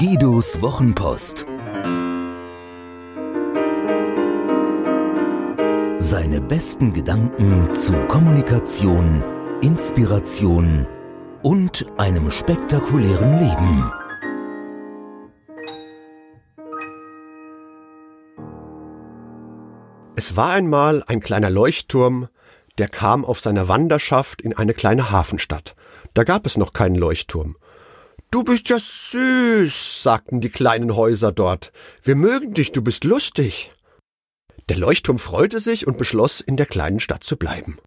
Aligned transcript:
Guidos 0.00 0.62
Wochenpost. 0.62 1.44
Seine 5.98 6.40
besten 6.40 6.94
Gedanken 6.94 7.74
zu 7.74 7.92
Kommunikation, 8.08 9.22
Inspiration 9.60 10.86
und 11.42 11.84
einem 11.98 12.30
spektakulären 12.30 13.40
Leben. 13.40 13.92
Es 20.16 20.34
war 20.34 20.52
einmal 20.52 21.04
ein 21.08 21.20
kleiner 21.20 21.50
Leuchtturm, 21.50 22.28
der 22.78 22.88
kam 22.88 23.26
auf 23.26 23.40
seiner 23.40 23.68
Wanderschaft 23.68 24.40
in 24.40 24.56
eine 24.56 24.72
kleine 24.72 25.10
Hafenstadt. 25.10 25.74
Da 26.14 26.24
gab 26.24 26.46
es 26.46 26.56
noch 26.56 26.72
keinen 26.72 26.94
Leuchtturm. 26.94 27.56
Du 28.32 28.44
bist 28.44 28.68
ja 28.68 28.78
süß, 28.78 30.04
sagten 30.04 30.40
die 30.40 30.50
kleinen 30.50 30.94
Häuser 30.94 31.32
dort. 31.32 31.72
Wir 32.04 32.14
mögen 32.14 32.54
dich, 32.54 32.70
du 32.70 32.80
bist 32.80 33.02
lustig. 33.02 33.72
Der 34.68 34.76
Leuchtturm 34.76 35.18
freute 35.18 35.58
sich 35.58 35.88
und 35.88 35.98
beschloss, 35.98 36.40
in 36.40 36.56
der 36.56 36.66
kleinen 36.66 37.00
Stadt 37.00 37.24
zu 37.24 37.36
bleiben. 37.36 37.78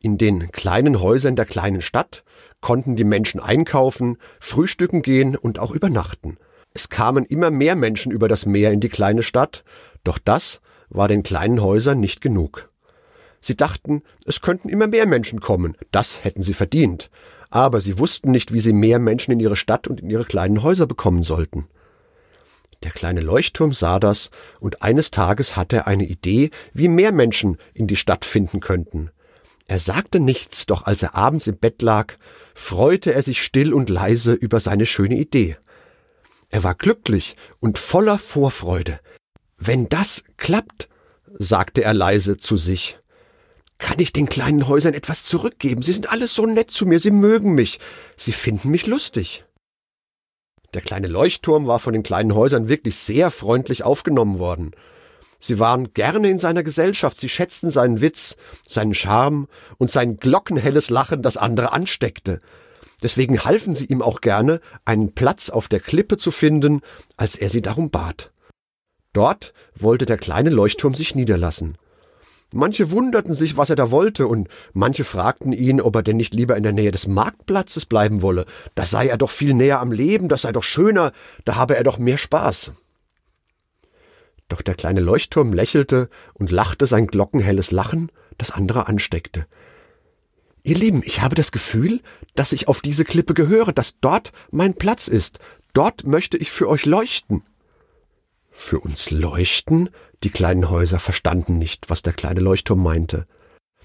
In 0.00 0.18
den 0.18 0.50
kleinen 0.50 1.00
Häusern 1.00 1.36
der 1.36 1.44
kleinen 1.44 1.82
Stadt 1.82 2.24
konnten 2.60 2.96
die 2.96 3.04
Menschen 3.04 3.38
einkaufen, 3.38 4.18
frühstücken 4.40 5.02
gehen 5.02 5.36
und 5.36 5.60
auch 5.60 5.70
übernachten. 5.70 6.36
Es 6.74 6.88
kamen 6.88 7.24
immer 7.24 7.52
mehr 7.52 7.76
Menschen 7.76 8.10
über 8.10 8.26
das 8.26 8.44
Meer 8.44 8.72
in 8.72 8.80
die 8.80 8.88
kleine 8.88 9.22
Stadt, 9.22 9.62
doch 10.02 10.18
das 10.18 10.60
war 10.88 11.06
den 11.06 11.22
kleinen 11.22 11.62
Häusern 11.62 12.00
nicht 12.00 12.22
genug. 12.22 12.72
Sie 13.40 13.56
dachten, 13.56 14.02
es 14.24 14.40
könnten 14.40 14.68
immer 14.68 14.88
mehr 14.88 15.06
Menschen 15.06 15.40
kommen, 15.40 15.76
das 15.92 16.24
hätten 16.24 16.42
sie 16.42 16.54
verdient, 16.54 17.08
aber 17.52 17.80
sie 17.80 17.98
wussten 17.98 18.30
nicht, 18.30 18.52
wie 18.52 18.60
sie 18.60 18.72
mehr 18.72 18.98
Menschen 18.98 19.32
in 19.32 19.40
ihre 19.40 19.56
Stadt 19.56 19.86
und 19.86 20.00
in 20.00 20.08
ihre 20.08 20.24
kleinen 20.24 20.62
Häuser 20.62 20.86
bekommen 20.86 21.22
sollten. 21.22 21.68
Der 22.82 22.90
kleine 22.90 23.20
Leuchtturm 23.20 23.74
sah 23.74 24.00
das, 24.00 24.30
und 24.58 24.82
eines 24.82 25.10
Tages 25.10 25.54
hatte 25.54 25.76
er 25.76 25.86
eine 25.86 26.06
Idee, 26.06 26.50
wie 26.72 26.88
mehr 26.88 27.12
Menschen 27.12 27.58
in 27.74 27.86
die 27.86 27.96
Stadt 27.96 28.24
finden 28.24 28.60
könnten. 28.60 29.10
Er 29.68 29.78
sagte 29.78 30.18
nichts, 30.18 30.66
doch 30.66 30.86
als 30.86 31.02
er 31.02 31.14
abends 31.14 31.46
im 31.46 31.58
Bett 31.58 31.82
lag, 31.82 32.14
freute 32.54 33.12
er 33.12 33.22
sich 33.22 33.42
still 33.42 33.74
und 33.74 33.90
leise 33.90 34.32
über 34.32 34.58
seine 34.58 34.86
schöne 34.86 35.16
Idee. 35.16 35.56
Er 36.48 36.64
war 36.64 36.74
glücklich 36.74 37.36
und 37.60 37.78
voller 37.78 38.18
Vorfreude. 38.18 38.98
Wenn 39.58 39.88
das 39.90 40.24
klappt, 40.38 40.88
sagte 41.38 41.84
er 41.84 41.94
leise 41.94 42.38
zu 42.38 42.56
sich, 42.56 42.98
kann 43.78 43.98
ich 43.98 44.12
den 44.12 44.28
kleinen 44.28 44.68
Häusern 44.68 44.94
etwas 44.94 45.24
zurückgeben? 45.24 45.82
Sie 45.82 45.92
sind 45.92 46.10
alles 46.10 46.34
so 46.34 46.46
nett 46.46 46.70
zu 46.70 46.86
mir, 46.86 47.00
sie 47.00 47.10
mögen 47.10 47.54
mich, 47.54 47.80
sie 48.16 48.32
finden 48.32 48.70
mich 48.70 48.86
lustig. 48.86 49.44
Der 50.74 50.82
kleine 50.82 51.08
Leuchtturm 51.08 51.66
war 51.66 51.78
von 51.78 51.92
den 51.92 52.02
kleinen 52.02 52.34
Häusern 52.34 52.68
wirklich 52.68 52.96
sehr 52.96 53.30
freundlich 53.30 53.82
aufgenommen 53.82 54.38
worden. 54.38 54.72
Sie 55.38 55.58
waren 55.58 55.92
gerne 55.92 56.30
in 56.30 56.38
seiner 56.38 56.62
Gesellschaft, 56.62 57.18
sie 57.18 57.28
schätzten 57.28 57.70
seinen 57.70 58.00
Witz, 58.00 58.36
seinen 58.66 58.94
Charme 58.94 59.48
und 59.76 59.90
sein 59.90 60.16
glockenhelles 60.18 60.88
Lachen, 60.88 61.20
das 61.20 61.36
andere 61.36 61.72
ansteckte. 61.72 62.40
Deswegen 63.02 63.44
halfen 63.44 63.74
sie 63.74 63.86
ihm 63.86 64.00
auch 64.00 64.20
gerne, 64.20 64.60
einen 64.84 65.12
Platz 65.12 65.50
auf 65.50 65.66
der 65.66 65.80
Klippe 65.80 66.16
zu 66.16 66.30
finden, 66.30 66.80
als 67.16 67.34
er 67.34 67.50
sie 67.50 67.60
darum 67.60 67.90
bat. 67.90 68.30
Dort 69.12 69.52
wollte 69.74 70.06
der 70.06 70.16
kleine 70.16 70.50
Leuchtturm 70.50 70.94
sich 70.94 71.16
niederlassen. 71.16 71.76
Manche 72.52 72.90
wunderten 72.90 73.34
sich, 73.34 73.56
was 73.56 73.70
er 73.70 73.76
da 73.76 73.90
wollte, 73.90 74.26
und 74.26 74.48
manche 74.72 75.04
fragten 75.04 75.52
ihn, 75.52 75.80
ob 75.80 75.96
er 75.96 76.02
denn 76.02 76.18
nicht 76.18 76.34
lieber 76.34 76.56
in 76.56 76.62
der 76.62 76.72
Nähe 76.72 76.92
des 76.92 77.06
Marktplatzes 77.06 77.86
bleiben 77.86 78.22
wolle. 78.22 78.44
Da 78.74 78.84
sei 78.84 79.08
er 79.08 79.18
doch 79.18 79.30
viel 79.30 79.54
näher 79.54 79.80
am 79.80 79.90
Leben, 79.90 80.28
das 80.28 80.42
sei 80.42 80.52
doch 80.52 80.62
schöner, 80.62 81.12
da 81.44 81.56
habe 81.56 81.76
er 81.76 81.84
doch 81.84 81.98
mehr 81.98 82.18
Spaß. 82.18 82.72
Doch 84.48 84.60
der 84.60 84.74
kleine 84.74 85.00
Leuchtturm 85.00 85.54
lächelte 85.54 86.10
und 86.34 86.50
lachte 86.50 86.86
sein 86.86 87.06
glockenhelles 87.06 87.70
Lachen, 87.70 88.12
das 88.36 88.50
andere 88.50 88.86
ansteckte. 88.86 89.46
Ihr 90.62 90.76
Lieben, 90.76 91.02
ich 91.04 91.22
habe 91.22 91.34
das 91.34 91.52
Gefühl, 91.52 92.00
dass 92.34 92.52
ich 92.52 92.68
auf 92.68 92.82
diese 92.82 93.04
Klippe 93.04 93.34
gehöre, 93.34 93.72
dass 93.72 93.98
dort 94.00 94.32
mein 94.50 94.74
Platz 94.74 95.08
ist. 95.08 95.38
Dort 95.72 96.06
möchte 96.06 96.36
ich 96.36 96.50
für 96.50 96.68
euch 96.68 96.84
leuchten. 96.84 97.42
Für 98.52 98.80
uns 98.80 99.10
leuchten? 99.10 99.88
Die 100.22 100.30
kleinen 100.30 100.70
Häuser 100.70 101.00
verstanden 101.00 101.58
nicht, 101.58 101.90
was 101.90 102.02
der 102.02 102.12
kleine 102.12 102.40
Leuchtturm 102.40 102.82
meinte, 102.82 103.24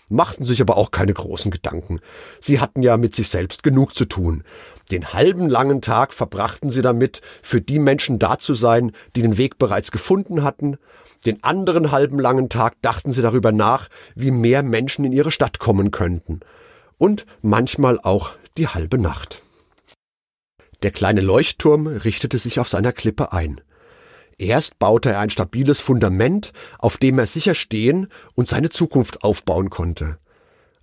machten 0.09 0.45
sich 0.45 0.61
aber 0.61 0.77
auch 0.77 0.91
keine 0.91 1.13
großen 1.13 1.51
Gedanken. 1.51 1.99
Sie 2.39 2.59
hatten 2.59 2.83
ja 2.83 2.97
mit 2.97 3.15
sich 3.15 3.29
selbst 3.29 3.63
genug 3.63 3.95
zu 3.95 4.05
tun. 4.05 4.43
Den 4.91 5.13
halben 5.13 5.49
langen 5.49 5.81
Tag 5.81 6.13
verbrachten 6.13 6.69
sie 6.69 6.81
damit, 6.81 7.21
für 7.41 7.61
die 7.61 7.79
Menschen 7.79 8.19
da 8.19 8.37
zu 8.37 8.53
sein, 8.53 8.91
die 9.15 9.21
den 9.21 9.37
Weg 9.37 9.57
bereits 9.57 9.91
gefunden 9.91 10.43
hatten. 10.43 10.77
Den 11.25 11.43
anderen 11.43 11.91
halben 11.91 12.19
langen 12.19 12.49
Tag 12.49 12.75
dachten 12.81 13.11
sie 13.11 13.21
darüber 13.21 13.51
nach, 13.51 13.87
wie 14.15 14.31
mehr 14.31 14.63
Menschen 14.63 15.05
in 15.05 15.11
ihre 15.11 15.31
Stadt 15.31 15.59
kommen 15.59 15.91
könnten. 15.91 16.41
Und 16.97 17.25
manchmal 17.41 17.99
auch 17.99 18.33
die 18.57 18.67
halbe 18.67 18.97
Nacht. 18.97 19.41
Der 20.83 20.91
kleine 20.91 21.21
Leuchtturm 21.21 21.87
richtete 21.87 22.37
sich 22.37 22.59
auf 22.59 22.69
seiner 22.69 22.91
Klippe 22.91 23.33
ein. 23.33 23.61
Erst 24.39 24.77
baute 24.77 25.11
er 25.11 25.19
ein 25.19 25.31
stabiles 25.31 25.79
Fundament, 25.79 26.53
auf 26.77 26.97
dem 26.97 27.17
er 27.17 27.25
sicher 27.25 27.55
stehen 27.55 28.07
und 28.35 28.47
seine 28.47 28.69
Zukunft 28.69 29.23
aufbauen 29.23 29.69
konnte. 29.69 30.17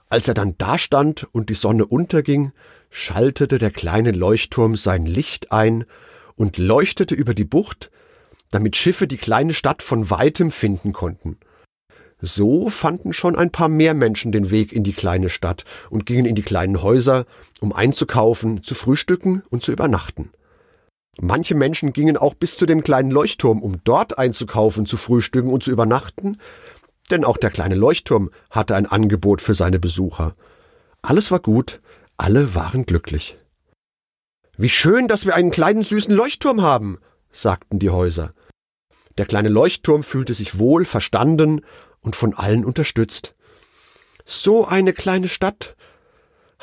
Als 0.09 0.27
er 0.27 0.35
dann 0.35 0.59
dastand 0.59 1.29
und 1.33 1.51
die 1.51 1.55
Sonne 1.55 1.87
unterging, 1.87 2.53
schaltete 2.91 3.59
der 3.59 3.71
kleine 3.71 4.11
Leuchtturm 4.11 4.77
sein 4.77 5.07
Licht 5.07 5.53
ein 5.53 5.85
und 6.35 6.59
leuchtete 6.59 7.15
über 7.15 7.35
die 7.35 7.45
Bucht, 7.45 7.91
damit 8.51 8.77
Schiffe 8.77 9.07
die 9.07 9.17
kleine 9.17 9.55
Stadt 9.55 9.83
von 9.83 10.11
weitem 10.11 10.51
finden 10.51 10.93
konnten. 10.93 11.39
So 12.21 12.71
fanden 12.71 13.13
schon 13.13 13.37
ein 13.37 13.51
paar 13.51 13.69
mehr 13.69 13.95
Menschen 13.95 14.33
den 14.33 14.51
Weg 14.51 14.73
in 14.73 14.83
die 14.83 14.93
kleine 14.93 15.29
Stadt 15.29 15.65
und 15.91 16.07
gingen 16.07 16.27
in 16.27 16.35
die 16.35 16.43
kleinen 16.43 16.83
Häuser, 16.83 17.25
um 17.61 17.73
einzukaufen, 17.73 18.63
zu 18.63 18.75
frühstücken 18.75 19.43
und 19.51 19.63
zu 19.63 19.73
übernachten. 19.73 20.31
Manche 21.21 21.55
Menschen 21.55 21.93
gingen 21.93 22.17
auch 22.17 22.35
bis 22.35 22.57
zu 22.57 22.67
dem 22.67 22.83
kleinen 22.83 23.11
Leuchtturm, 23.11 23.63
um 23.63 23.83
dort 23.85 24.19
einzukaufen, 24.19 24.87
zu 24.87 24.97
frühstücken 24.97 25.51
und 25.51 25.63
zu 25.63 25.71
übernachten, 25.71 26.39
denn 27.11 27.25
auch 27.25 27.37
der 27.37 27.51
kleine 27.51 27.75
Leuchtturm 27.75 28.31
hatte 28.51 28.75
ein 28.75 28.87
Angebot 28.87 29.43
für 29.43 29.55
seine 29.55 29.79
Besucher. 29.79 30.35
Alles 31.03 31.31
war 31.31 31.41
gut, 31.41 31.81
alle 32.17 32.55
waren 32.55 32.87
glücklich. 32.87 33.37
Wie 34.57 34.69
schön, 34.69 35.09
dass 35.09 35.27
wir 35.27 35.35
einen 35.35 35.51
kleinen 35.51 35.85
süßen 35.85 36.15
Leuchtturm 36.15 36.63
haben, 36.63 36.99
sagten 37.33 37.79
die 37.79 37.91
Häuser. 37.91 38.31
Der 39.19 39.27
kleine 39.27 39.49
Leuchtturm 39.49 40.03
fühlte 40.03 40.35
sich 40.35 40.59
wohl, 40.59 40.85
verstanden 40.85 41.61
und 42.01 42.17
von 42.17 42.35
allen 42.35 42.65
unterstützt. 42.65 43.35
So 44.25 44.65
eine 44.67 44.93
kleine 44.93 45.29
Stadt, 45.29 45.77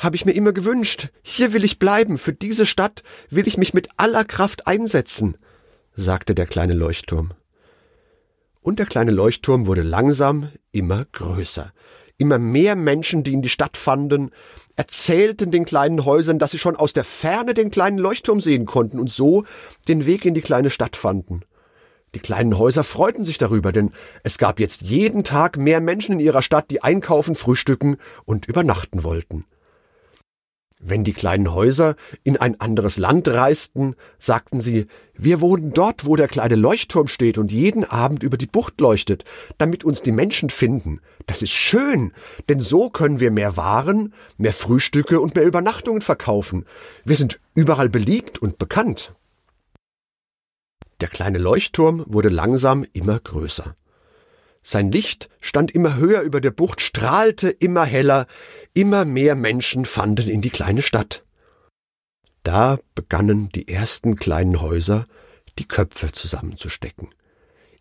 habe 0.02 0.16
ich 0.16 0.24
mir 0.24 0.32
immer 0.32 0.52
gewünscht. 0.52 1.08
Hier 1.22 1.52
will 1.52 1.64
ich 1.64 1.78
bleiben, 1.78 2.18
für 2.18 2.32
diese 2.32 2.66
Stadt 2.66 3.02
will 3.30 3.46
ich 3.46 3.56
mich 3.56 3.72
mit 3.72 3.88
aller 3.96 4.24
Kraft 4.24 4.66
einsetzen, 4.66 5.38
sagte 5.94 6.34
der 6.34 6.46
kleine 6.46 6.74
Leuchtturm. 6.74 7.32
Und 8.60 8.78
der 8.78 8.86
kleine 8.86 9.12
Leuchtturm 9.12 9.66
wurde 9.66 9.82
langsam 9.82 10.50
immer 10.72 11.04
größer. 11.12 11.72
Immer 12.18 12.38
mehr 12.38 12.76
Menschen, 12.76 13.24
die 13.24 13.32
in 13.32 13.42
die 13.42 13.48
Stadt 13.48 13.76
fanden, 13.76 14.30
erzählten 14.76 15.50
den 15.50 15.64
kleinen 15.64 16.04
Häusern, 16.04 16.38
dass 16.38 16.52
sie 16.52 16.58
schon 16.58 16.76
aus 16.76 16.92
der 16.92 17.04
Ferne 17.04 17.54
den 17.54 17.70
kleinen 17.70 17.98
Leuchtturm 17.98 18.40
sehen 18.40 18.66
konnten 18.66 18.98
und 18.98 19.10
so 19.10 19.44
den 19.88 20.06
Weg 20.06 20.24
in 20.24 20.34
die 20.34 20.42
kleine 20.42 20.70
Stadt 20.70 20.96
fanden. 20.96 21.40
Die 22.14 22.20
kleinen 22.20 22.58
Häuser 22.58 22.84
freuten 22.84 23.24
sich 23.24 23.38
darüber, 23.38 23.72
denn 23.72 23.92
es 24.22 24.38
gab 24.38 24.60
jetzt 24.60 24.82
jeden 24.82 25.24
Tag 25.24 25.56
mehr 25.56 25.80
Menschen 25.80 26.14
in 26.14 26.20
ihrer 26.20 26.42
Stadt, 26.42 26.70
die 26.70 26.82
einkaufen, 26.82 27.34
frühstücken 27.34 27.96
und 28.24 28.46
übernachten 28.46 29.02
wollten. 29.02 29.46
Wenn 30.84 31.04
die 31.04 31.12
kleinen 31.12 31.54
Häuser 31.54 31.94
in 32.24 32.36
ein 32.36 32.60
anderes 32.60 32.98
Land 32.98 33.28
reisten, 33.28 33.94
sagten 34.18 34.60
sie, 34.60 34.88
wir 35.14 35.40
wohnen 35.40 35.72
dort, 35.72 36.04
wo 36.04 36.16
der 36.16 36.26
kleine 36.26 36.56
Leuchtturm 36.56 37.06
steht 37.06 37.38
und 37.38 37.52
jeden 37.52 37.84
Abend 37.84 38.24
über 38.24 38.36
die 38.36 38.48
Bucht 38.48 38.80
leuchtet, 38.80 39.24
damit 39.58 39.84
uns 39.84 40.02
die 40.02 40.10
Menschen 40.10 40.50
finden. 40.50 41.00
Das 41.28 41.40
ist 41.40 41.52
schön, 41.52 42.12
denn 42.48 42.58
so 42.58 42.90
können 42.90 43.20
wir 43.20 43.30
mehr 43.30 43.56
Waren, 43.56 44.12
mehr 44.38 44.52
Frühstücke 44.52 45.20
und 45.20 45.36
mehr 45.36 45.44
Übernachtungen 45.44 46.02
verkaufen. 46.02 46.66
Wir 47.04 47.16
sind 47.16 47.38
überall 47.54 47.88
beliebt 47.88 48.40
und 48.40 48.58
bekannt. 48.58 49.14
Der 51.00 51.08
kleine 51.08 51.38
Leuchtturm 51.38 52.04
wurde 52.08 52.28
langsam 52.28 52.84
immer 52.92 53.20
größer. 53.20 53.72
Sein 54.62 54.92
Licht 54.92 55.28
stand 55.40 55.72
immer 55.72 55.96
höher 55.96 56.22
über 56.22 56.40
der 56.40 56.52
Bucht, 56.52 56.80
strahlte 56.80 57.50
immer 57.50 57.84
heller, 57.84 58.26
immer 58.74 59.04
mehr 59.04 59.34
Menschen 59.34 59.84
fanden 59.84 60.28
in 60.28 60.40
die 60.40 60.50
kleine 60.50 60.82
Stadt. 60.82 61.24
Da 62.44 62.78
begannen 62.94 63.48
die 63.50 63.68
ersten 63.68 64.16
kleinen 64.16 64.60
Häuser, 64.60 65.06
die 65.58 65.66
Köpfe 65.66 66.12
zusammenzustecken. 66.12 67.08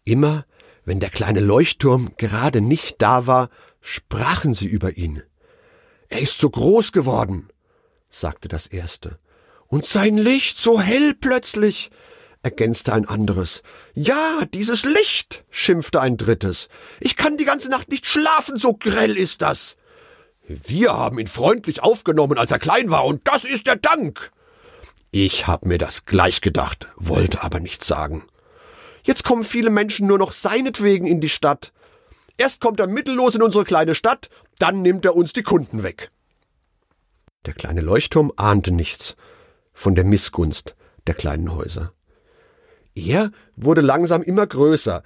Immer, 0.04 0.46
wenn 0.84 1.00
der 1.00 1.10
kleine 1.10 1.40
Leuchtturm 1.40 2.14
gerade 2.18 2.62
nicht 2.62 3.02
da 3.02 3.28
war, 3.28 3.50
sprachen 3.80 4.54
sie 4.54 4.68
über 4.68 4.98
ihn. 4.98 5.24
Er 6.10 6.22
ist 6.22 6.40
so 6.40 6.50
groß 6.50 6.92
geworden, 6.92 7.50
sagte 8.10 8.48
das 8.48 8.68
erste. 8.68 9.18
Und 9.68 9.86
sein 9.86 10.18
Licht 10.18 10.58
so 10.58 10.82
hell 10.82 11.14
plötzlich, 11.14 11.92
ergänzte 12.44 12.94
ein 12.94 13.08
anderes. 13.08 13.62
Ja, 13.94 14.46
dieses 14.54 14.84
Licht, 14.84 15.44
schimpfte 15.50 16.02
ein 16.02 16.18
drittes. 16.18 16.70
Ich 17.00 17.16
kann 17.16 17.38
die 17.38 17.46
ganze 17.46 17.70
Nacht 17.70 17.90
nicht 17.90 18.06
schlafen, 18.06 18.58
so 18.58 18.74
grell 18.74 19.18
ist 19.18 19.42
das. 19.42 19.78
Wir 20.48 20.94
haben 20.94 21.20
ihn 21.20 21.28
freundlich 21.28 21.84
aufgenommen, 21.84 22.38
als 22.38 22.52
er 22.52 22.60
klein 22.60 22.90
war, 22.90 23.06
und 23.06 23.28
das 23.28 23.44
ist 23.44 23.68
der 23.68 23.76
Dank. 23.76 24.32
Ich 25.12 25.48
hab 25.48 25.66
mir 25.66 25.78
das 25.78 26.06
gleich 26.06 26.42
gedacht, 26.42 26.88
wollte 26.96 27.44
aber 27.44 27.60
nichts 27.60 27.88
sagen. 27.88 28.24
Jetzt 29.04 29.24
kommen 29.24 29.44
viele 29.44 29.70
Menschen 29.70 30.08
nur 30.08 30.18
noch 30.18 30.32
seinetwegen 30.32 31.08
in 31.08 31.22
die 31.22 31.30
Stadt. 31.30 31.72
Erst 32.38 32.62
kommt 32.62 32.80
er 32.80 32.88
mittellos 32.88 33.36
in 33.36 33.42
unsere 33.42 33.66
kleine 33.66 33.96
Stadt, 33.96 34.30
dann 34.58 34.82
nimmt 34.82 35.06
er 35.06 35.16
uns 35.16 35.34
die 35.34 35.44
Kunden 35.44 35.84
weg. 35.84 36.12
Der 37.46 37.54
kleine 37.54 37.82
Leuchtturm 37.82 38.32
ahnte 38.36 38.72
nichts 38.72 39.16
von 39.74 39.96
der 39.96 40.06
Missgunst 40.06 40.76
der 41.08 41.16
kleinen 41.16 41.54
Häuser. 41.54 41.92
Er 42.96 43.32
wurde 43.56 43.82
langsam 43.82 44.22
immer 44.22 44.46
größer. 44.46 45.04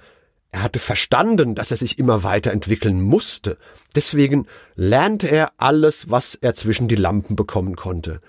Er 0.52 0.62
hatte 0.62 0.78
verstanden, 0.78 1.54
dass 1.54 1.70
er 1.70 1.76
sich 1.76 1.98
immer 1.98 2.22
weiterentwickeln 2.22 3.00
musste. 3.00 3.58
Deswegen 3.94 4.46
lernte 4.74 5.28
er 5.28 5.52
alles, 5.58 6.10
was 6.10 6.34
er 6.34 6.54
zwischen 6.54 6.88
die 6.88 6.96
Lampen 6.96 7.36
bekommen 7.36 7.76
konnte. 7.76 8.20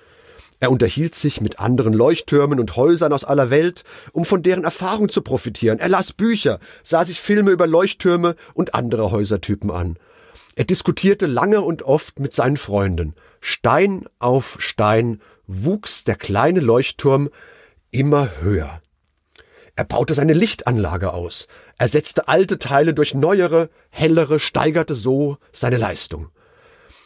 Er 0.59 0.71
unterhielt 0.71 1.13
sich 1.13 1.39
mit 1.39 1.59
anderen 1.59 1.94
Leuchttürmen 1.94 2.59
und 2.59 2.75
Häusern 2.75 3.13
aus 3.13 3.24
aller 3.24 3.51
Welt, 3.51 3.83
um 4.12 4.25
von 4.25 4.42
deren 4.42 4.63
Erfahrung 4.63 5.09
zu 5.09 5.21
profitieren. 5.21 5.77
Er 5.77 5.89
las 5.89 6.13
Bücher, 6.13 6.59
sah 6.83 7.06
sich 7.06 7.19
Filme 7.21 7.51
über 7.51 7.68
Leuchttürme 7.68 8.36
und 8.56 8.74
andere 8.74 9.12
Häusertypen 9.12 9.69
an. 9.69 10.00
Er 10.56 10.65
diskutierte 10.65 11.27
lange 11.27 11.62
und 11.62 11.83
oft 11.83 12.19
mit 12.19 12.33
seinen 12.33 12.57
Freunden. 12.57 13.13
Stein 13.39 14.07
auf 14.18 14.56
Stein 14.57 15.21
wuchs 15.45 16.04
der 16.04 16.15
kleine 16.15 16.59
Leuchtturm 16.59 17.30
immer 17.92 18.42
höher. 18.42 18.81
Er 19.77 19.83
baute 19.83 20.15
seine 20.15 20.33
Lichtanlage 20.33 21.13
aus, 21.13 21.47
ersetzte 21.77 22.27
alte 22.27 22.57
Teile 22.57 22.95
durch 22.95 23.13
neuere, 23.13 23.69
hellere, 23.91 24.39
steigerte 24.39 24.95
so 24.95 25.38
seine 25.53 25.77
Leistung. 25.77 26.29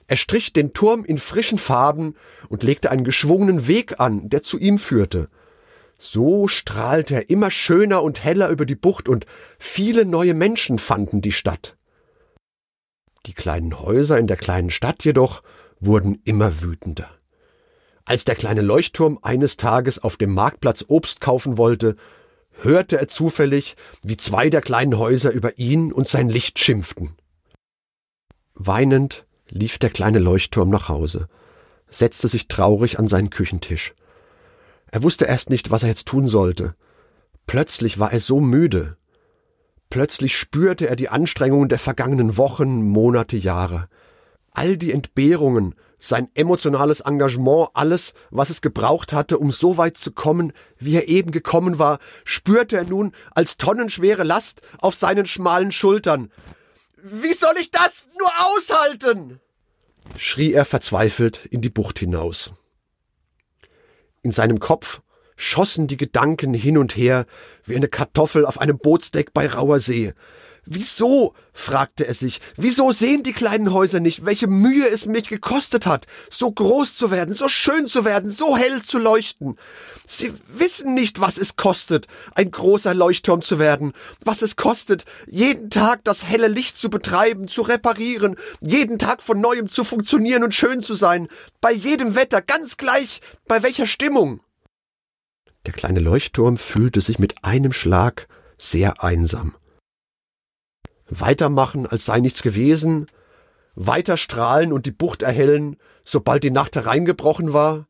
Er 0.08 0.16
strich 0.16 0.54
den 0.54 0.72
Turm 0.72 1.04
in 1.04 1.18
frischen 1.18 1.58
Farben 1.58 2.16
und 2.48 2.64
legte 2.64 2.90
einen 2.90 3.04
geschwungenen 3.04 3.68
Weg 3.68 4.00
an, 4.00 4.30
der 4.30 4.42
zu 4.42 4.58
ihm 4.58 4.80
führte. 4.80 5.28
So 6.00 6.48
strahlte 6.48 7.16
er 7.16 7.30
immer 7.30 7.52
schöner 7.52 8.04
und 8.04 8.24
heller 8.24 8.48
über 8.48 8.66
die 8.66 8.76
Bucht 8.76 9.10
und 9.10 9.26
viele 9.60 10.06
neue 10.06 10.34
Menschen 10.34 10.80
fanden 10.80 11.20
die 11.22 11.34
Stadt. 11.34 11.76
Die 13.26 13.34
kleinen 13.34 13.82
Häuser 13.82 14.18
in 14.18 14.28
der 14.28 14.38
kleinen 14.38 14.70
Stadt 14.70 15.04
jedoch 15.04 15.44
wurden 15.82 16.22
immer 16.24 16.62
wütender. 16.62 17.10
Als 18.06 18.24
der 18.24 18.36
kleine 18.36 18.62
Leuchtturm 18.62 19.20
eines 19.22 19.58
Tages 19.58 20.00
auf 20.00 20.16
dem 20.16 20.34
Marktplatz 20.34 20.86
Obst 20.88 21.20
kaufen 21.20 21.58
wollte, 21.58 21.98
hörte 22.64 23.00
er 23.00 23.08
zufällig, 23.08 23.76
wie 24.04 24.18
zwei 24.18 24.50
der 24.50 24.62
kleinen 24.62 24.98
Häuser 24.98 25.32
über 25.32 25.58
ihn 25.58 25.92
und 25.92 26.08
sein 26.08 26.30
Licht 26.30 26.60
schimpften. 26.60 27.16
Weinend 28.54 29.26
lief 29.50 29.80
der 29.80 29.90
kleine 29.90 30.20
Leuchtturm 30.20 30.70
nach 30.70 30.88
Hause, 30.90 31.28
setzte 31.90 32.28
sich 32.28 32.48
traurig 32.48 33.00
an 33.00 33.08
seinen 33.08 33.30
Küchentisch. 33.30 33.94
Er 34.92 35.04
wusste 35.04 35.26
erst 35.26 35.50
nicht, 35.50 35.72
was 35.72 35.84
er 35.84 35.90
jetzt 35.90 36.08
tun 36.08 36.28
sollte. 36.28 36.74
Plötzlich 37.48 38.00
war 38.00 38.12
er 38.12 38.20
so 38.20 38.40
müde. 38.40 38.98
Plötzlich 39.90 40.38
spürte 40.38 40.88
er 40.88 40.96
die 40.96 41.10
Anstrengungen 41.10 41.70
der 41.70 41.80
vergangenen 41.80 42.38
Wochen, 42.38 42.84
Monate, 42.84 43.38
Jahre. 43.38 43.88
All 44.52 44.78
die 44.78 44.92
Entbehrungen, 44.92 45.76
sein 46.02 46.30
emotionales 46.34 47.00
Engagement, 47.02 47.70
alles, 47.76 48.14
was 48.32 48.50
es 48.50 48.62
gebraucht 48.62 49.14
hatte, 49.14 49.38
um 49.38 49.52
so 49.52 49.78
weit 49.78 49.98
zu 49.98 50.12
kommen, 50.12 50.52
wie 50.80 50.96
er 50.96 51.08
eben 51.08 51.32
gekommen 51.32 51.80
war, 51.80 52.00
spürte 52.26 52.76
er 52.76 52.84
nun 52.84 53.14
als 53.32 53.58
tonnenschwere 53.58 54.24
Last 54.24 54.62
auf 54.80 54.96
seinen 54.96 55.28
schmalen 55.28 55.72
Schultern. 55.72 56.32
Wie 57.04 57.34
soll 57.34 57.54
ich 57.60 57.72
das 57.72 58.08
nur 58.20 58.30
aushalten? 58.56 59.40
schrie 60.18 60.52
er 60.54 60.66
verzweifelt 60.66 61.46
in 61.46 61.62
die 61.62 61.70
Bucht 61.70 62.00
hinaus. 62.00 62.52
In 64.24 64.32
seinem 64.32 64.60
Kopf 64.60 65.02
schossen 65.36 65.88
die 65.88 65.98
Gedanken 65.98 66.54
hin 66.54 66.78
und 66.78 66.98
her 66.98 67.26
wie 67.64 67.76
eine 67.76 67.88
Kartoffel 67.88 68.46
auf 68.46 68.60
einem 68.60 68.78
Bootsdeck 68.78 69.34
bei 69.34 69.48
rauer 69.48 69.80
See. 69.80 70.14
Wieso? 70.66 71.34
fragte 71.54 72.08
er 72.08 72.14
sich. 72.14 72.40
Wieso 72.56 72.92
sehen 72.92 73.24
die 73.24 73.34
kleinen 73.34 73.74
Häuser 73.74 74.00
nicht, 74.00 74.26
welche 74.26 74.48
Mühe 74.48 74.88
es 74.88 75.08
mich 75.08 75.28
gekostet 75.28 75.88
hat, 75.88 76.06
so 76.30 76.52
groß 76.52 76.96
zu 76.96 77.10
werden, 77.10 77.34
so 77.34 77.50
schön 77.50 77.88
zu 77.88 78.06
werden, 78.06 78.30
so 78.30 78.56
hell 78.56 78.82
zu 78.84 79.00
leuchten? 79.00 79.58
Sie 80.06 80.34
wissen 80.48 80.94
nicht, 80.94 81.20
was 81.20 81.40
es 81.40 81.56
kostet, 81.56 82.08
ein 82.36 82.52
großer 82.52 82.94
Leuchtturm 82.94 83.42
zu 83.42 83.58
werden, 83.58 83.94
was 84.24 84.44
es 84.44 84.56
kostet, 84.56 85.06
jeden 85.26 85.72
Tag 85.72 86.04
das 86.04 86.26
helle 86.26 86.48
Licht 86.48 86.78
zu 86.78 86.90
betreiben, 86.90 87.48
zu 87.48 87.64
reparieren, 87.64 88.36
jeden 88.62 89.00
Tag 89.00 89.24
von 89.24 89.42
neuem 89.42 89.68
zu 89.68 89.84
funktionieren 89.84 90.44
und 90.44 90.54
schön 90.54 90.82
zu 90.82 90.94
sein, 90.94 91.28
bei 91.60 91.72
jedem 91.72 92.14
Wetter, 92.14 92.42
ganz 92.42 92.78
gleich, 92.78 93.22
bei 93.48 93.64
welcher 93.64 93.88
Stimmung. 93.88 94.42
Der 95.66 95.74
kleine 95.74 96.00
Leuchtturm 96.00 96.58
fühlte 96.58 97.02
sich 97.02 97.18
mit 97.18 97.44
einem 97.44 97.74
Schlag 97.74 98.28
sehr 98.58 99.04
einsam 99.04 99.56
weitermachen, 101.12 101.86
als 101.86 102.06
sei 102.06 102.20
nichts 102.20 102.42
gewesen, 102.42 103.08
weiter 103.76 104.18
strahlen 104.18 104.74
und 104.74 104.86
die 104.86 104.92
Bucht 104.92 105.22
erhellen, 105.22 105.78
sobald 106.04 106.44
die 106.44 106.52
Nacht 106.52 106.76
hereingebrochen 106.76 107.54
war, 107.54 107.88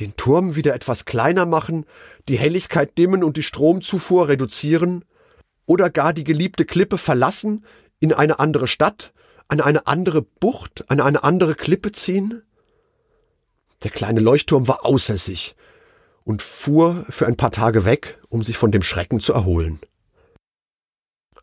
den 0.00 0.16
Turm 0.16 0.56
wieder 0.56 0.74
etwas 0.74 1.04
kleiner 1.04 1.44
machen, 1.44 1.84
die 2.28 2.38
Helligkeit 2.38 2.96
dimmen 2.96 3.22
und 3.22 3.36
die 3.36 3.42
Stromzufuhr 3.42 4.28
reduzieren, 4.28 5.04
oder 5.66 5.90
gar 5.90 6.12
die 6.12 6.24
geliebte 6.24 6.64
Klippe 6.64 6.98
verlassen, 6.98 7.64
in 8.00 8.12
eine 8.12 8.40
andere 8.40 8.66
Stadt, 8.66 9.12
an 9.48 9.60
eine 9.60 9.86
andere 9.86 10.22
Bucht, 10.22 10.90
an 10.90 11.00
eine 11.00 11.22
andere 11.22 11.54
Klippe 11.54 11.92
ziehen? 11.92 12.42
Der 13.84 13.90
kleine 13.90 14.20
Leuchtturm 14.20 14.66
war 14.66 14.84
außer 14.84 15.16
sich 15.18 15.54
und 16.24 16.42
fuhr 16.42 17.04
für 17.10 17.26
ein 17.26 17.36
paar 17.36 17.52
Tage 17.52 17.84
weg, 17.84 18.18
um 18.28 18.42
sich 18.42 18.56
von 18.56 18.72
dem 18.72 18.82
Schrecken 18.82 19.20
zu 19.20 19.32
erholen. 19.32 19.80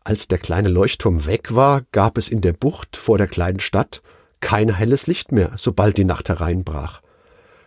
Als 0.02 0.28
der 0.28 0.38
kleine 0.38 0.68
Leuchtturm 0.68 1.26
weg 1.26 1.54
war, 1.54 1.82
gab 1.92 2.16
es 2.16 2.28
in 2.28 2.40
der 2.40 2.54
Bucht 2.54 2.96
vor 2.96 3.18
der 3.18 3.26
kleinen 3.26 3.60
Stadt 3.60 4.02
kein 4.40 4.74
helles 4.74 5.06
Licht 5.06 5.32
mehr, 5.32 5.52
sobald 5.56 5.98
die 5.98 6.04
Nacht 6.04 6.28
hereinbrach. 6.28 7.02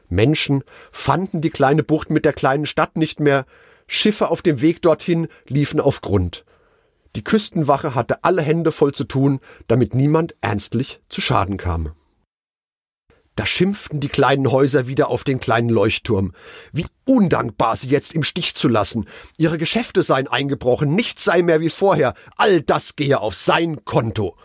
Menschen 0.09 0.63
fanden 0.91 1.41
die 1.41 1.51
kleine 1.51 1.83
Bucht 1.83 2.09
mit 2.09 2.25
der 2.25 2.33
kleinen 2.33 2.65
Stadt 2.65 2.97
nicht 2.97 3.19
mehr, 3.19 3.45
Schiffe 3.87 4.29
auf 4.29 4.41
dem 4.41 4.61
Weg 4.61 4.81
dorthin 4.81 5.27
liefen 5.47 5.79
auf 5.79 6.01
Grund. 6.01 6.45
Die 7.15 7.23
Küstenwache 7.23 7.93
hatte 7.93 8.23
alle 8.23 8.41
Hände 8.41 8.71
voll 8.71 8.93
zu 8.93 9.03
tun, 9.03 9.39
damit 9.67 9.93
niemand 9.93 10.35
ernstlich 10.41 11.01
zu 11.09 11.21
Schaden 11.21 11.57
kam. 11.57 11.91
Da 13.35 13.45
schimpften 13.45 13.99
die 13.99 14.09
kleinen 14.09 14.51
Häuser 14.51 14.87
wieder 14.87 15.09
auf 15.09 15.23
den 15.23 15.39
kleinen 15.39 15.69
Leuchtturm. 15.69 16.33
Wie 16.71 16.85
undankbar, 17.05 17.75
sie 17.75 17.89
jetzt 17.89 18.13
im 18.13 18.23
Stich 18.23 18.53
zu 18.53 18.67
lassen. 18.67 19.07
Ihre 19.37 19.57
Geschäfte 19.57 20.03
seien 20.03 20.27
eingebrochen, 20.27 20.93
nichts 20.93 21.23
sei 21.23 21.41
mehr 21.41 21.59
wie 21.59 21.69
vorher, 21.69 22.13
all 22.37 22.61
das 22.61 22.95
gehe 22.95 23.19
auf 23.19 23.35
sein 23.35 23.83
Konto. 23.85 24.35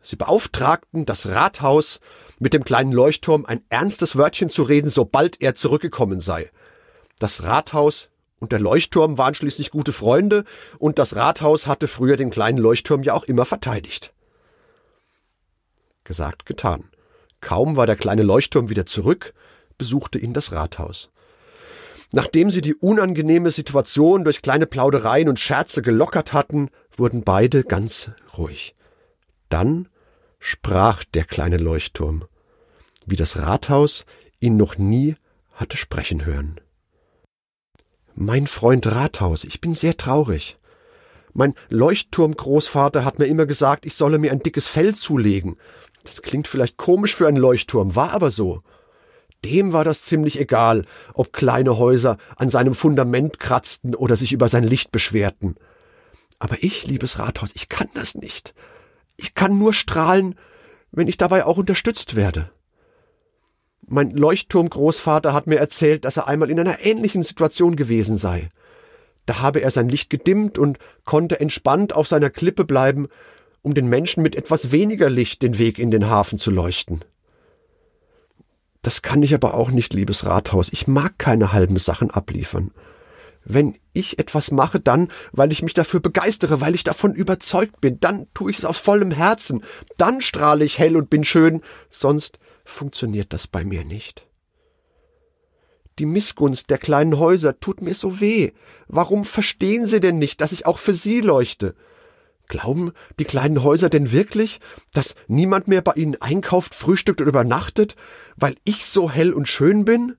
Sie 0.00 0.16
beauftragten 0.16 1.04
das 1.04 1.26
Rathaus, 1.26 2.00
mit 2.38 2.54
dem 2.54 2.64
kleinen 2.64 2.92
Leuchtturm 2.92 3.44
ein 3.44 3.62
ernstes 3.68 4.16
Wörtchen 4.16 4.48
zu 4.48 4.62
reden, 4.62 4.90
sobald 4.90 5.42
er 5.42 5.54
zurückgekommen 5.54 6.20
sei. 6.20 6.50
Das 7.18 7.42
Rathaus 7.42 8.08
und 8.38 8.52
der 8.52 8.60
Leuchtturm 8.60 9.18
waren 9.18 9.34
schließlich 9.34 9.70
gute 9.70 9.92
Freunde, 9.92 10.44
und 10.78 10.98
das 10.98 11.16
Rathaus 11.16 11.66
hatte 11.66 11.88
früher 11.88 12.16
den 12.16 12.30
kleinen 12.30 12.58
Leuchtturm 12.58 13.02
ja 13.02 13.12
auch 13.12 13.24
immer 13.24 13.44
verteidigt. 13.44 14.14
Gesagt, 16.04 16.46
getan. 16.46 16.88
Kaum 17.40 17.76
war 17.76 17.86
der 17.86 17.96
kleine 17.96 18.22
Leuchtturm 18.22 18.68
wieder 18.68 18.86
zurück, 18.86 19.34
besuchte 19.76 20.18
ihn 20.18 20.34
das 20.34 20.52
Rathaus. 20.52 21.08
Nachdem 22.10 22.50
sie 22.50 22.62
die 22.62 22.74
unangenehme 22.74 23.50
Situation 23.50 24.24
durch 24.24 24.42
kleine 24.42 24.66
Plaudereien 24.66 25.28
und 25.28 25.38
Scherze 25.38 25.82
gelockert 25.82 26.32
hatten, 26.32 26.70
wurden 26.96 27.22
beide 27.22 27.64
ganz 27.64 28.10
ruhig. 28.36 28.74
Dann 29.50 29.88
sprach 30.38 31.04
der 31.04 31.24
kleine 31.24 31.58
Leuchtturm, 31.58 32.24
wie 33.04 33.16
das 33.16 33.38
Rathaus 33.38 34.04
ihn 34.40 34.56
noch 34.56 34.78
nie 34.78 35.16
hatte 35.52 35.76
sprechen 35.76 36.24
hören. 36.24 36.60
Mein 38.14 38.46
Freund 38.46 38.86
Rathaus, 38.86 39.44
ich 39.44 39.60
bin 39.60 39.74
sehr 39.74 39.96
traurig. 39.96 40.58
Mein 41.38 41.54
Leuchtturmgroßvater 41.68 43.04
hat 43.04 43.20
mir 43.20 43.26
immer 43.26 43.46
gesagt, 43.46 43.86
ich 43.86 43.94
solle 43.94 44.18
mir 44.18 44.32
ein 44.32 44.42
dickes 44.42 44.66
Fell 44.66 44.96
zulegen, 44.96 45.56
das 46.02 46.20
klingt 46.22 46.48
vielleicht 46.48 46.78
komisch 46.78 47.14
für 47.14 47.28
einen 47.28 47.36
Leuchtturm, 47.36 47.94
war 47.94 48.10
aber 48.10 48.32
so. 48.32 48.62
Dem 49.44 49.72
war 49.72 49.84
das 49.84 50.02
ziemlich 50.02 50.40
egal, 50.40 50.84
ob 51.14 51.32
kleine 51.32 51.78
Häuser 51.78 52.18
an 52.34 52.50
seinem 52.50 52.74
Fundament 52.74 53.38
kratzten 53.38 53.94
oder 53.94 54.16
sich 54.16 54.32
über 54.32 54.48
sein 54.48 54.64
Licht 54.64 54.90
beschwerten. 54.90 55.54
Aber 56.40 56.56
ich, 56.60 56.88
liebes 56.88 57.20
Rathaus, 57.20 57.50
ich 57.54 57.68
kann 57.68 57.88
das 57.94 58.16
nicht. 58.16 58.52
Ich 59.16 59.36
kann 59.36 59.56
nur 59.56 59.72
strahlen, 59.72 60.34
wenn 60.90 61.06
ich 61.06 61.18
dabei 61.18 61.44
auch 61.44 61.56
unterstützt 61.56 62.16
werde. 62.16 62.50
Mein 63.86 64.10
Leuchtturmgroßvater 64.10 65.34
hat 65.34 65.46
mir 65.46 65.60
erzählt, 65.60 66.04
dass 66.04 66.16
er 66.16 66.26
einmal 66.26 66.50
in 66.50 66.58
einer 66.58 66.84
ähnlichen 66.84 67.22
Situation 67.22 67.76
gewesen 67.76 68.18
sei. 68.18 68.48
Da 69.28 69.40
habe 69.40 69.60
er 69.60 69.70
sein 69.70 69.90
Licht 69.90 70.08
gedimmt 70.08 70.58
und 70.58 70.78
konnte 71.04 71.38
entspannt 71.38 71.94
auf 71.94 72.08
seiner 72.08 72.30
Klippe 72.30 72.64
bleiben, 72.64 73.08
um 73.60 73.74
den 73.74 73.86
Menschen 73.86 74.22
mit 74.22 74.34
etwas 74.34 74.72
weniger 74.72 75.10
Licht 75.10 75.42
den 75.42 75.58
Weg 75.58 75.78
in 75.78 75.90
den 75.90 76.08
Hafen 76.08 76.38
zu 76.38 76.50
leuchten. 76.50 77.04
Das 78.80 79.02
kann 79.02 79.22
ich 79.22 79.34
aber 79.34 79.52
auch 79.52 79.70
nicht, 79.70 79.92
liebes 79.92 80.24
Rathaus. 80.24 80.72
Ich 80.72 80.86
mag 80.86 81.18
keine 81.18 81.52
halben 81.52 81.78
Sachen 81.78 82.10
abliefern. 82.10 82.70
Wenn 83.44 83.76
ich 83.92 84.18
etwas 84.18 84.50
mache, 84.50 84.80
dann, 84.80 85.08
weil 85.32 85.52
ich 85.52 85.60
mich 85.60 85.74
dafür 85.74 86.00
begeistere, 86.00 86.62
weil 86.62 86.74
ich 86.74 86.84
davon 86.84 87.12
überzeugt 87.12 87.82
bin, 87.82 88.00
dann 88.00 88.28
tue 88.32 88.50
ich 88.50 88.60
es 88.60 88.64
aus 88.64 88.78
vollem 88.78 89.10
Herzen, 89.10 89.62
dann 89.98 90.22
strahle 90.22 90.64
ich 90.64 90.78
hell 90.78 90.96
und 90.96 91.10
bin 91.10 91.24
schön, 91.24 91.60
sonst 91.90 92.38
funktioniert 92.64 93.34
das 93.34 93.46
bei 93.46 93.62
mir 93.62 93.84
nicht. 93.84 94.27
Die 95.98 96.06
Missgunst 96.06 96.70
der 96.70 96.78
kleinen 96.78 97.18
Häuser 97.18 97.58
tut 97.58 97.82
mir 97.82 97.94
so 97.94 98.20
weh. 98.20 98.52
Warum 98.86 99.24
verstehen 99.24 99.86
sie 99.86 100.00
denn 100.00 100.18
nicht, 100.18 100.40
dass 100.40 100.52
ich 100.52 100.66
auch 100.66 100.78
für 100.78 100.94
sie 100.94 101.20
leuchte? 101.20 101.74
Glauben 102.46 102.92
die 103.18 103.24
kleinen 103.24 103.62
Häuser 103.62 103.90
denn 103.90 104.12
wirklich, 104.12 104.60
dass 104.92 105.14
niemand 105.26 105.68
mehr 105.68 105.82
bei 105.82 105.92
ihnen 105.94 106.20
einkauft, 106.20 106.74
frühstückt 106.74 107.20
und 107.20 107.26
übernachtet, 107.26 107.96
weil 108.36 108.56
ich 108.64 108.86
so 108.86 109.10
hell 109.10 109.32
und 109.32 109.48
schön 109.48 109.84
bin? 109.84 110.16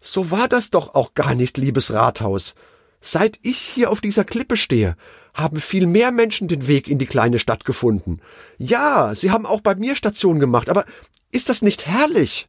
So 0.00 0.30
war 0.30 0.46
das 0.46 0.70
doch 0.70 0.94
auch 0.94 1.14
gar 1.14 1.34
nicht, 1.34 1.56
liebes 1.56 1.92
Rathaus. 1.92 2.54
Seit 3.00 3.38
ich 3.42 3.58
hier 3.58 3.90
auf 3.90 4.00
dieser 4.00 4.24
Klippe 4.24 4.56
stehe, 4.56 4.96
haben 5.34 5.58
viel 5.58 5.86
mehr 5.86 6.12
Menschen 6.12 6.48
den 6.48 6.68
Weg 6.68 6.86
in 6.88 6.98
die 6.98 7.06
kleine 7.06 7.38
Stadt 7.38 7.64
gefunden. 7.64 8.20
Ja, 8.58 9.14
sie 9.14 9.30
haben 9.30 9.46
auch 9.46 9.60
bei 9.60 9.74
mir 9.74 9.96
Station 9.96 10.38
gemacht, 10.38 10.68
aber 10.68 10.84
ist 11.32 11.48
das 11.48 11.62
nicht 11.62 11.86
herrlich? 11.86 12.48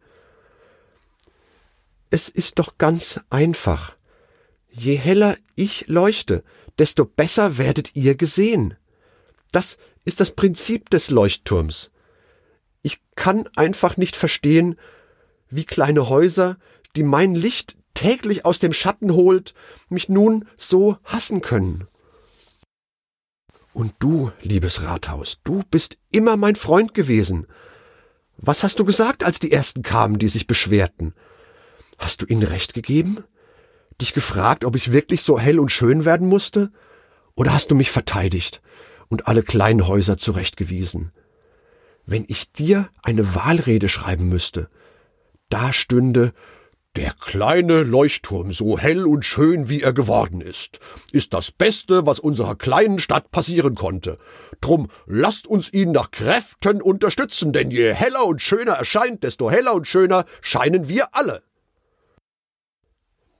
Es 2.09 2.29
ist 2.29 2.59
doch 2.59 2.77
ganz 2.77 3.19
einfach. 3.29 3.95
Je 4.69 4.95
heller 4.95 5.37
ich 5.55 5.87
leuchte, 5.87 6.43
desto 6.79 7.05
besser 7.05 7.57
werdet 7.57 7.95
ihr 7.95 8.15
gesehen. 8.15 8.75
Das 9.51 9.77
ist 10.05 10.19
das 10.19 10.31
Prinzip 10.31 10.89
des 10.89 11.09
Leuchtturms. 11.09 11.91
Ich 12.81 13.01
kann 13.15 13.49
einfach 13.55 13.97
nicht 13.97 14.15
verstehen, 14.15 14.77
wie 15.49 15.65
kleine 15.65 16.09
Häuser, 16.09 16.57
die 16.95 17.03
mein 17.03 17.35
Licht 17.35 17.75
täglich 17.93 18.45
aus 18.45 18.59
dem 18.59 18.73
Schatten 18.73 19.13
holt, 19.13 19.53
mich 19.89 20.07
nun 20.07 20.47
so 20.55 20.97
hassen 21.03 21.41
können. 21.41 21.87
Und 23.73 23.95
du, 23.99 24.31
liebes 24.41 24.83
Rathaus, 24.83 25.39
du 25.43 25.63
bist 25.69 25.97
immer 26.11 26.37
mein 26.37 26.55
Freund 26.55 26.93
gewesen. 26.93 27.47
Was 28.37 28.63
hast 28.63 28.79
du 28.79 28.85
gesagt, 28.85 29.23
als 29.23 29.39
die 29.39 29.51
ersten 29.51 29.81
kamen, 29.81 30.19
die 30.19 30.27
sich 30.27 30.47
beschwerten? 30.47 31.13
Hast 31.97 32.21
du 32.21 32.25
ihnen 32.25 32.43
recht 32.43 32.73
gegeben? 32.73 33.23
Dich 33.99 34.13
gefragt, 34.13 34.63
ob 34.63 34.75
ich 34.75 34.91
wirklich 34.91 35.21
so 35.23 35.39
hell 35.39 35.59
und 35.59 35.71
schön 35.71 36.05
werden 36.05 36.27
musste? 36.27 36.71
Oder 37.35 37.53
hast 37.53 37.71
du 37.71 37.75
mich 37.75 37.91
verteidigt 37.91 38.61
und 39.09 39.27
alle 39.27 39.43
kleinen 39.43 39.87
Häuser 39.87 40.17
zurechtgewiesen? 40.17 41.11
Wenn 42.05 42.25
ich 42.27 42.51
dir 42.51 42.89
eine 43.03 43.35
Wahlrede 43.35 43.89
schreiben 43.89 44.29
müsste, 44.29 44.67
da 45.49 45.73
stünde 45.73 46.33
der 46.95 47.13
kleine 47.13 47.83
Leuchtturm, 47.83 48.53
so 48.53 48.79
hell 48.79 49.05
und 49.05 49.23
schön 49.23 49.69
wie 49.69 49.83
er 49.83 49.93
geworden 49.93 50.41
ist, 50.41 50.79
ist 51.11 51.33
das 51.33 51.51
Beste, 51.51 52.07
was 52.07 52.19
unserer 52.19 52.55
kleinen 52.55 52.97
Stadt 52.97 53.29
passieren 53.29 53.75
konnte. 53.75 54.17
Drum 54.61 54.89
lasst 55.05 55.45
uns 55.45 55.71
ihn 55.71 55.91
nach 55.91 56.09
Kräften 56.09 56.81
unterstützen, 56.81 57.53
denn 57.53 57.69
je 57.69 57.93
heller 57.93 58.25
und 58.25 58.41
schöner 58.41 58.73
er 58.73 58.85
scheint, 58.85 59.23
desto 59.23 59.51
heller 59.51 59.75
und 59.75 59.85
schöner 59.85 60.25
scheinen 60.41 60.89
wir 60.89 61.15
alle. 61.15 61.43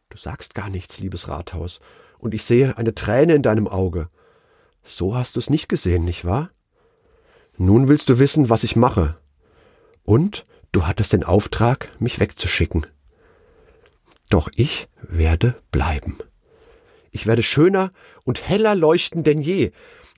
Du 0.09 0.17
sagst 0.17 0.55
gar 0.55 0.69
nichts, 0.69 0.99
liebes 0.99 1.27
Rathaus, 1.27 1.79
und 2.17 2.33
ich 2.33 2.43
sehe 2.43 2.77
eine 2.77 2.95
Träne 2.95 3.35
in 3.35 3.43
deinem 3.43 3.67
Auge. 3.67 4.07
So 4.83 5.15
hast 5.15 5.35
du 5.35 5.39
es 5.39 5.49
nicht 5.49 5.67
gesehen, 5.67 6.05
nicht 6.05 6.25
wahr? 6.25 6.49
Nun 7.57 7.87
willst 7.87 8.09
du 8.09 8.19
wissen, 8.19 8.49
was 8.49 8.63
ich 8.63 8.75
mache. 8.75 9.15
Und 10.03 10.45
du 10.71 10.87
hattest 10.87 11.13
den 11.13 11.23
Auftrag, 11.23 11.89
mich 11.99 12.19
wegzuschicken. 12.19 12.85
Doch 14.29 14.49
ich 14.55 14.87
werde 15.01 15.55
bleiben. 15.71 16.17
Ich 17.11 17.27
werde 17.27 17.43
schöner 17.43 17.91
und 18.23 18.47
heller 18.47 18.75
leuchten 18.75 19.23
denn 19.23 19.41
je. 19.41 19.71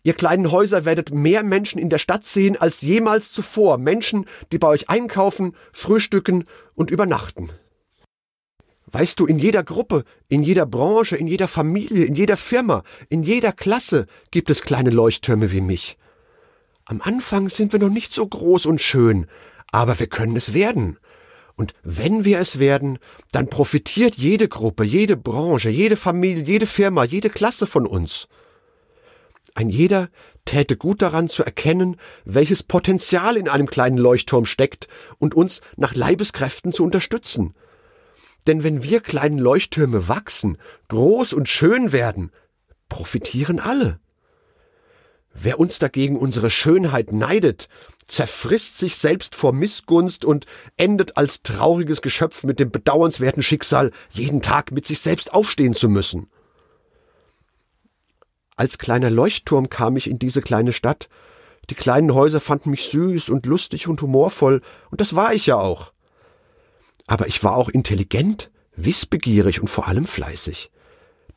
Ihr 0.03 0.13
kleinen 0.13 0.51
Häuser 0.51 0.85
werdet 0.85 1.13
mehr 1.13 1.43
Menschen 1.43 1.79
in 1.79 1.89
der 1.89 1.97
Stadt 1.97 2.25
sehen 2.25 2.57
als 2.57 2.81
jemals 2.81 3.31
zuvor. 3.31 3.77
Menschen, 3.77 4.25
die 4.51 4.57
bei 4.57 4.67
euch 4.67 4.89
einkaufen, 4.89 5.55
frühstücken 5.71 6.45
und 6.75 6.91
übernachten. 6.91 7.51
Weißt 8.91 9.19
du, 9.19 9.27
in 9.27 9.37
jeder 9.37 9.63
Gruppe, 9.63 10.03
in 10.29 10.41
jeder 10.41 10.65
Branche, 10.65 11.15
in 11.15 11.27
jeder 11.27 11.47
Familie, 11.47 12.05
in 12.05 12.15
jeder 12.15 12.37
Firma, 12.37 12.83
in 13.09 13.21
jeder 13.21 13.51
Klasse 13.51 14.07
gibt 14.31 14.49
es 14.49 14.63
kleine 14.63 14.89
Leuchttürme 14.89 15.51
wie 15.51 15.61
mich. 15.61 15.97
Am 16.85 17.01
Anfang 17.01 17.49
sind 17.49 17.71
wir 17.71 17.79
noch 17.79 17.89
nicht 17.89 18.13
so 18.13 18.25
groß 18.25 18.65
und 18.65 18.81
schön, 18.81 19.27
aber 19.71 19.99
wir 19.99 20.07
können 20.07 20.35
es 20.35 20.55
werden. 20.55 20.97
Und 21.55 21.75
wenn 21.83 22.25
wir 22.25 22.39
es 22.39 22.57
werden, 22.57 22.97
dann 23.31 23.49
profitiert 23.49 24.15
jede 24.15 24.47
Gruppe, 24.47 24.83
jede 24.83 25.17
Branche, 25.17 25.69
jede 25.69 25.97
Familie, 25.97 26.43
jede 26.43 26.65
Firma, 26.65 27.03
jede 27.03 27.29
Klasse 27.29 27.67
von 27.67 27.85
uns. 27.85 28.27
Ein 29.53 29.69
jeder 29.69 30.09
täte 30.45 30.77
gut 30.77 31.03
daran 31.03 31.29
zu 31.29 31.43
erkennen, 31.43 31.97
welches 32.25 32.63
Potenzial 32.63 33.37
in 33.37 33.49
einem 33.49 33.67
kleinen 33.67 33.97
Leuchtturm 33.97 34.45
steckt 34.45 34.87
und 35.19 35.35
uns 35.35 35.61
nach 35.75 35.93
Leibeskräften 35.93 36.73
zu 36.73 36.83
unterstützen– 36.83 37.53
denn 38.47 38.63
wenn 38.63 38.83
wir 38.83 39.01
kleinen 39.01 39.37
Leuchttürme 39.37 40.07
wachsen, 40.07 40.57
groß 40.87 41.33
und 41.33 41.49
schön 41.49 41.91
werden, 41.91 42.31
profitieren 42.87 43.59
alle. 43.59 43.99
Wer 45.33 45.59
uns 45.59 45.79
dagegen 45.79 46.17
unsere 46.17 46.49
Schönheit 46.49 47.11
neidet, 47.11 47.69
zerfrisst 48.07 48.77
sich 48.79 48.95
selbst 48.95 49.35
vor 49.35 49.53
Missgunst 49.53 50.25
und 50.25 50.47
endet 50.77 51.17
als 51.17 51.43
trauriges 51.43 52.01
Geschöpf 52.01 52.43
mit 52.43 52.59
dem 52.59 52.71
bedauernswerten 52.71 53.43
Schicksal, 53.43 53.91
jeden 54.09 54.41
Tag 54.41 54.71
mit 54.71 54.87
sich 54.87 54.99
selbst 54.99 55.33
aufstehen 55.33 55.75
zu 55.75 55.87
müssen. 55.87 56.27
Als 58.55 58.77
kleiner 58.77 59.09
Leuchtturm 59.09 59.69
kam 59.69 59.95
ich 59.95 60.09
in 60.09 60.19
diese 60.19 60.41
kleine 60.41 60.73
Stadt. 60.73 61.07
Die 61.69 61.75
kleinen 61.75 62.13
Häuser 62.13 62.41
fanden 62.41 62.71
mich 62.71 62.89
süß 62.89 63.29
und 63.29 63.45
lustig 63.45 63.87
und 63.87 64.01
humorvoll, 64.01 64.61
und 64.89 64.99
das 64.99 65.15
war 65.15 65.33
ich 65.33 65.45
ja 65.45 65.57
auch 65.57 65.93
aber 67.09 67.27
ich 67.27 67.43
war 67.43 67.55
auch 67.55 67.69
intelligent, 67.69 68.51
wissbegierig 68.75 69.61
und 69.61 69.67
vor 69.67 69.87
allem 69.87 70.05
fleißig. 70.05 70.69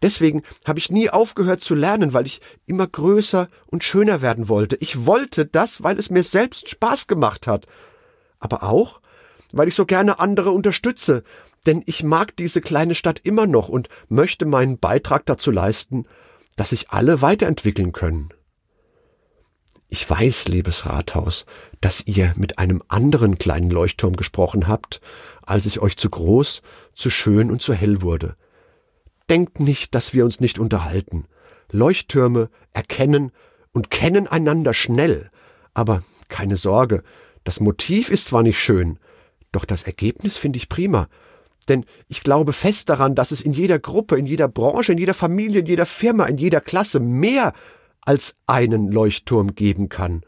Deswegen 0.02 0.42
habe 0.66 0.78
ich 0.78 0.90
nie 0.90 1.08
aufgehört 1.08 1.62
zu 1.62 1.74
lernen, 1.74 2.12
weil 2.12 2.26
ich 2.26 2.42
immer 2.66 2.86
größer 2.86 3.48
und 3.66 3.82
schöner 3.82 4.20
werden 4.20 4.50
wollte. 4.50 4.76
Ich 4.76 5.06
wollte 5.06 5.46
das, 5.46 5.82
weil 5.82 5.98
es 5.98 6.10
mir 6.10 6.24
selbst 6.24 6.68
Spaß 6.68 7.06
gemacht 7.06 7.46
hat. 7.46 7.66
Aber 8.38 8.64
auch, 8.64 9.00
weil 9.50 9.68
ich 9.68 9.74
so 9.74 9.86
gerne 9.86 10.18
andere 10.20 10.50
unterstütze, 10.50 11.22
denn 11.64 11.82
ich 11.86 12.02
mag 12.02 12.36
diese 12.36 12.60
kleine 12.60 12.94
Stadt 12.94 13.20
immer 13.22 13.46
noch 13.46 13.70
und 13.70 13.88
möchte 14.08 14.44
meinen 14.44 14.78
Beitrag 14.78 15.24
dazu 15.24 15.50
leisten, 15.50 16.04
dass 16.56 16.70
sich 16.70 16.90
alle 16.90 17.22
weiterentwickeln 17.22 17.92
können. 17.92 18.34
Ich 19.94 20.08
weiß, 20.08 20.48
liebes 20.48 20.86
Rathaus, 20.86 21.44
dass 21.82 22.06
ihr 22.06 22.32
mit 22.38 22.58
einem 22.58 22.82
anderen 22.88 23.36
kleinen 23.36 23.70
Leuchtturm 23.70 24.16
gesprochen 24.16 24.66
habt 24.66 25.02
als 25.42 25.66
ich 25.66 25.80
euch 25.80 25.98
zu 25.98 26.08
groß, 26.08 26.62
zu 26.94 27.10
schön 27.10 27.50
und 27.50 27.60
zu 27.60 27.74
hell 27.74 28.00
wurde. 28.00 28.36
Denkt 29.28 29.60
nicht, 29.60 29.94
dass 29.94 30.14
wir 30.14 30.24
uns 30.24 30.40
nicht 30.40 30.58
unterhalten. 30.58 31.26
Leuchttürme 31.70 32.48
erkennen 32.72 33.32
und 33.72 33.90
kennen 33.90 34.26
einander 34.26 34.72
schnell. 34.72 35.30
Aber 35.74 36.02
keine 36.30 36.56
Sorge, 36.56 37.02
das 37.44 37.60
Motiv 37.60 38.08
ist 38.08 38.24
zwar 38.24 38.42
nicht 38.42 38.58
schön, 38.58 38.98
doch 39.50 39.66
das 39.66 39.82
Ergebnis 39.82 40.38
finde 40.38 40.56
ich 40.56 40.70
prima. 40.70 41.08
Denn 41.68 41.84
ich 42.08 42.22
glaube 42.22 42.54
fest 42.54 42.88
daran, 42.88 43.14
dass 43.14 43.30
es 43.30 43.42
in 43.42 43.52
jeder 43.52 43.78
Gruppe, 43.78 44.16
in 44.16 44.24
jeder 44.24 44.48
Branche, 44.48 44.92
in 44.92 44.98
jeder 44.98 45.12
Familie, 45.12 45.60
in 45.60 45.66
jeder 45.66 45.84
Firma, 45.84 46.24
in 46.24 46.38
jeder 46.38 46.62
Klasse 46.62 46.98
mehr 46.98 47.52
als 48.02 48.36
einen 48.46 48.90
Leuchtturm 48.90 49.54
geben 49.54 49.88
kann. 49.88 50.22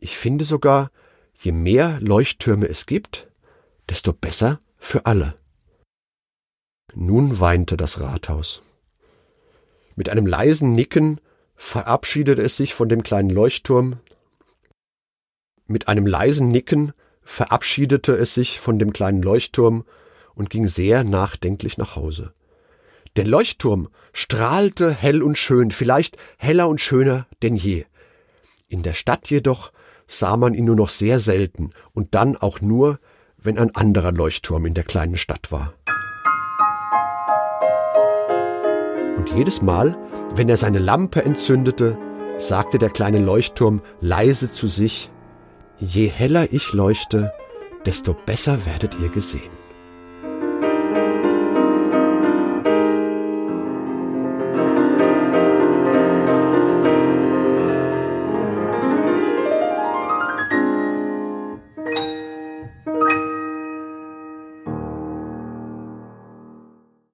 Ich 0.00 0.16
finde 0.16 0.44
sogar, 0.44 0.90
je 1.34 1.52
mehr 1.52 1.98
Leuchttürme 2.00 2.66
es 2.68 2.86
gibt, 2.86 3.28
desto 3.88 4.12
besser 4.12 4.60
für 4.78 5.06
alle. 5.06 5.34
Nun 6.94 7.40
weinte 7.40 7.76
das 7.76 8.00
Rathaus. 8.00 8.62
Mit 9.96 10.08
einem 10.08 10.26
leisen 10.26 10.74
Nicken 10.74 11.20
verabschiedete 11.56 12.42
es 12.42 12.56
sich 12.56 12.74
von 12.74 12.88
dem 12.88 13.02
kleinen 13.02 13.30
Leuchtturm. 13.30 13.98
Mit 15.66 15.88
einem 15.88 16.06
leisen 16.06 16.50
Nicken 16.50 16.92
verabschiedete 17.22 18.14
es 18.14 18.34
sich 18.34 18.60
von 18.60 18.78
dem 18.78 18.92
kleinen 18.92 19.22
Leuchtturm 19.22 19.84
und 20.34 20.50
ging 20.50 20.68
sehr 20.68 21.02
nachdenklich 21.02 21.78
nach 21.78 21.96
Hause. 21.96 22.32
Der 23.16 23.26
Leuchtturm 23.26 23.88
strahlte 24.12 24.90
hell 24.90 25.22
und 25.22 25.38
schön, 25.38 25.70
vielleicht 25.70 26.18
heller 26.36 26.68
und 26.68 26.82
schöner 26.82 27.26
denn 27.42 27.56
je. 27.56 27.86
In 28.68 28.82
der 28.82 28.92
Stadt 28.92 29.30
jedoch 29.30 29.72
sah 30.06 30.36
man 30.36 30.52
ihn 30.52 30.66
nur 30.66 30.76
noch 30.76 30.90
sehr 30.90 31.18
selten 31.18 31.70
und 31.94 32.14
dann 32.14 32.36
auch 32.36 32.60
nur, 32.60 32.98
wenn 33.38 33.58
ein 33.58 33.74
anderer 33.74 34.12
Leuchtturm 34.12 34.66
in 34.66 34.74
der 34.74 34.84
kleinen 34.84 35.16
Stadt 35.16 35.50
war. 35.50 35.72
Und 39.16 39.30
jedes 39.34 39.62
Mal, 39.62 39.96
wenn 40.34 40.50
er 40.50 40.58
seine 40.58 40.78
Lampe 40.78 41.24
entzündete, 41.24 41.96
sagte 42.36 42.76
der 42.78 42.90
kleine 42.90 43.18
Leuchtturm 43.18 43.80
leise 44.00 44.52
zu 44.52 44.68
sich, 44.68 45.10
Je 45.78 46.06
heller 46.06 46.52
ich 46.52 46.72
leuchte, 46.72 47.32
desto 47.84 48.14
besser 48.14 48.64
werdet 48.66 48.94
ihr 49.00 49.08
gesehen. 49.08 49.55